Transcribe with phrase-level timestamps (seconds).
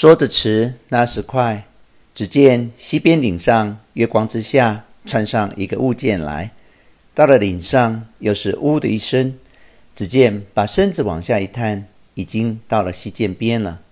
[0.00, 1.66] 说着迟，那时快，
[2.14, 6.52] 只见西边顶上月光之下窜上一个物件来，
[7.14, 9.34] 到了顶上又是“呜”的一声，
[9.94, 13.82] 只见把身子往下一探，已经到了溪涧边了，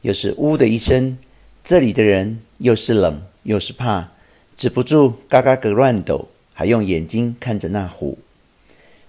[0.00, 1.16] 又是“呜”的一声，
[1.62, 4.08] 这里的人又是冷又是怕，
[4.56, 8.18] 止不住嘎嘎个乱抖，还用眼睛看着那虎。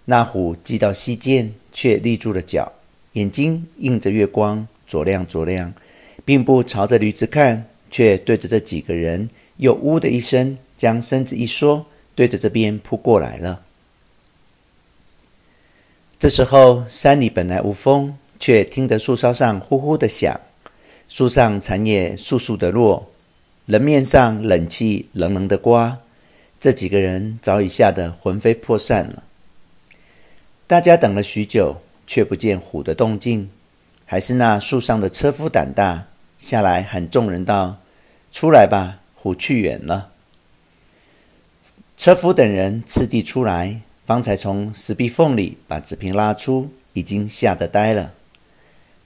[0.05, 2.73] 那虎既到溪涧，却立住了脚，
[3.13, 5.73] 眼睛映着月光，左亮左亮，
[6.25, 13.61] 并不朝着驴子看，却对着这几个人，又“呜”的一声，将身子一缩，对着这边扑过来了。
[16.19, 20.39] 这时候山里本来无风，却听得树梢上呼呼的响，
[21.09, 23.11] 树上残叶簌簌的落，
[23.65, 25.99] 人面上冷气冷冷的刮，
[26.61, 29.23] 这几个人早已吓得魂飞魄散了。
[30.65, 33.49] 大家等了许久，却不见虎的动静，
[34.05, 37.77] 还是那树上的车夫胆大，下来喊众人道
[38.31, 40.11] ：“出来吧，虎去远了。”
[41.97, 43.81] 车夫等人次第出来。
[44.05, 48.11] 方才从石壁缝里把子平拉出，已经吓得呆了。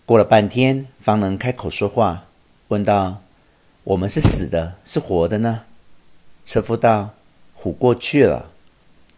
[0.07, 2.25] 过了半天，方能开口说话，
[2.69, 3.21] 问道
[3.85, 5.65] ：“我们是死的，是活的呢？”
[6.43, 7.11] 车夫道
[7.53, 8.49] ：“虎过去了。”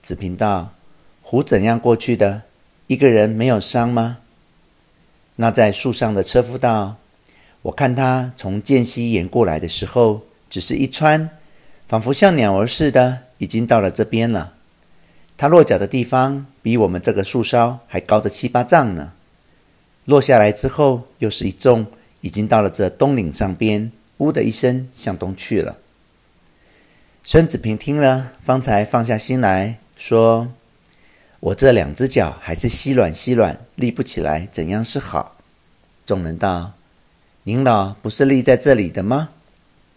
[0.03, 0.73] 子平道
[1.23, 2.41] ：“虎怎样过去的？
[2.87, 4.17] 一个人没有伤吗？”
[5.37, 6.97] 那在树上的车夫道
[7.69, 11.29] ：“我看他从涧溪沿过来的时候，只是一穿，
[11.87, 14.53] 仿佛像鸟儿似的，已经到了这边了。”
[15.37, 19.13] 他落脚的地方比我们这个树梢还高着七八丈呢。
[20.05, 21.85] 落下来之后，又是一纵，
[22.21, 23.91] 已经到了这东岭上边。
[24.17, 25.77] 呜的一声，向东去了。
[27.23, 30.49] 孙子平听了，方才放下心来说
[31.39, 35.37] ：“我这两只脚还是稀软稀软，立不起来，怎样是好？”
[36.05, 36.73] 众人道
[37.43, 39.29] ：“您老不是立在这里的吗？”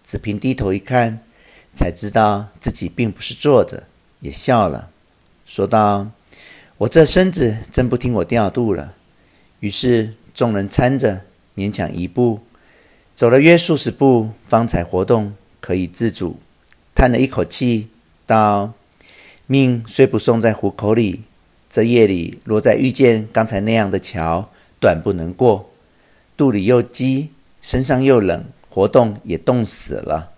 [0.05, 1.21] 子平低头一看，
[1.75, 3.85] 才知道自己并不是坐着，
[4.21, 4.91] 也笑了。
[5.47, 6.09] 说道
[6.79, 8.95] ：“我这身子真不听我调度了。”
[9.61, 11.23] 于是众人搀着，
[11.55, 12.41] 勉强一步，
[13.15, 16.41] 走了约数十步，方才活动，可以自主，
[16.95, 17.89] 叹了一口气，
[18.27, 18.73] 道
[19.47, 21.23] ：“命虽不送在虎口里，
[21.71, 24.51] 这夜里若再遇见刚才那样的桥，
[24.81, 25.72] 断不能过。
[26.37, 30.33] 肚里又饥，身上又冷，活动也冻死了。”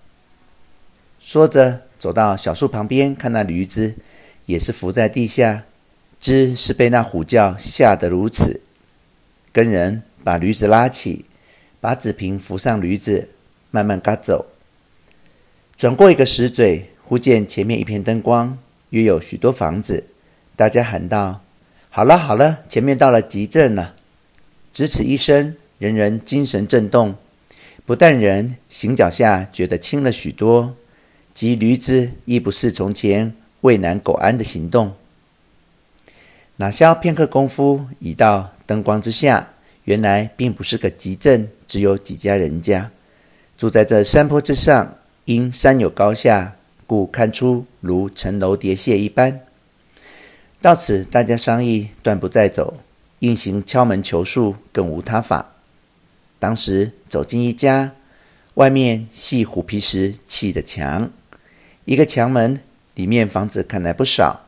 [1.21, 3.95] 说着，走到小树旁边，看那驴子。
[4.47, 5.65] 也是伏在地下，
[6.21, 8.61] 知是被那虎叫吓得如此，
[9.51, 11.25] 跟人把驴子拉起，
[11.81, 13.31] 把子平扶上驴子，
[13.71, 14.45] 慢慢嘎走。
[15.79, 18.59] 转过一个石嘴，忽见前面一片灯光，
[18.91, 20.09] 约有许多房子。
[20.55, 21.41] 大家喊道
[21.89, 23.95] ：“好了好了，前面到了集镇了。”
[24.75, 27.15] 只此一声，人人精神震动，
[27.85, 30.75] 不但人行脚下觉得轻了许多，
[31.35, 33.35] 及驴子亦不似从前。
[33.61, 34.95] 畏难苟安的行动，
[36.57, 39.51] 哪消片刻功夫，已到灯光之下。
[39.85, 42.91] 原来并不是个集镇，只有几家人家
[43.57, 44.97] 住在这山坡之上。
[45.25, 46.57] 因山有高下，
[46.87, 49.41] 故看出如层楼叠榭一般。
[50.61, 52.79] 到此，大家商议，断不再走，
[53.21, 55.54] 硬行敲门求数，更无他法。
[56.45, 57.93] 当时走进一家，
[58.57, 61.11] 外面系虎皮石砌的墙，
[61.87, 62.61] 一个墙门。
[62.97, 64.43] 里面房子看来不少，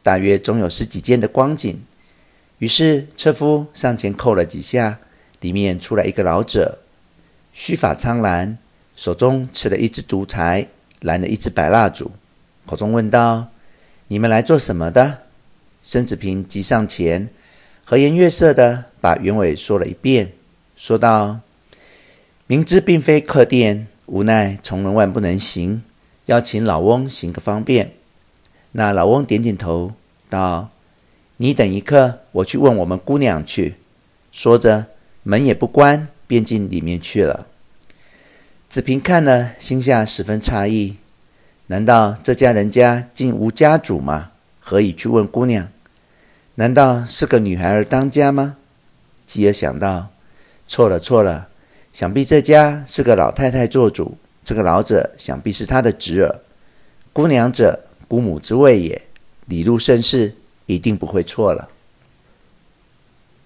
[0.00, 1.82] 大约总有十几间的光景。
[2.58, 5.00] 于是车夫上前叩了几下，
[5.40, 6.78] 里面出来一个老者，
[7.52, 8.56] 须发苍蓝，
[8.94, 10.68] 手中持了一支烛台，
[11.00, 12.12] 燃了一支白蜡烛，
[12.64, 13.48] 口中问道
[14.06, 15.22] ：“你们来做什么的？”
[15.82, 17.28] 孙子平急上前，
[17.84, 20.32] 和颜悦色的把原委说了一遍，
[20.80, 21.40] 说道
[22.48, 25.82] ：“明知并非客店，无奈从人万不能行。”
[26.24, 27.92] 要请老翁行个方便。
[28.72, 29.92] 那老翁点点头，
[30.30, 30.70] 道
[31.36, 33.74] ：“你等一刻，我去问我们姑娘去。”
[34.32, 34.86] 说着，
[35.22, 37.46] 门也不关，便进里面去了。
[38.70, 40.96] 子平看了，心下十分诧异：
[41.66, 44.30] 难道这家人家竟无家主吗？
[44.58, 45.68] 何以去问姑娘？
[46.54, 48.56] 难道是个女孩儿当家吗？
[49.26, 50.08] 继而想到：
[50.70, 51.48] 错了错了，
[51.92, 54.16] 想必这家是个老太太做主。
[54.44, 56.40] 这个老者想必是她的侄儿，
[57.12, 57.76] 姑娘者
[58.06, 59.02] 姑母之位也，
[59.46, 60.32] 礼入甚是，
[60.66, 61.68] 一定不会错了。